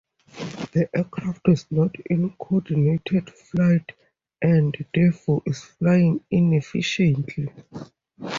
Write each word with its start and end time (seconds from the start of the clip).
The 0.73 0.89
aircraft 0.97 1.47
is 1.49 1.67
not 1.69 1.95
in 2.07 2.31
coordinated 2.31 3.29
flight 3.29 3.91
and 4.41 4.75
therefore 4.95 5.43
is 5.45 5.61
flying 5.63 6.23
inefficiently. 6.31 7.49